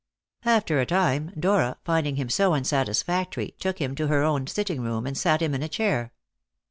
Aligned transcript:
After 0.45 0.79
a 0.79 0.85
time 0.87 1.31
Dora, 1.39 1.77
finding 1.85 2.15
him 2.15 2.27
so 2.27 2.55
unsatisfactory, 2.55 3.53
took 3.59 3.77
him 3.77 3.93
to 3.97 4.07
her 4.07 4.23
own 4.23 4.47
sitting 4.47 4.81
room, 4.81 5.05
and 5.05 5.15
sat 5.15 5.43
him 5.43 5.53
in 5.53 5.61
a 5.61 5.69
chair. 5.69 6.11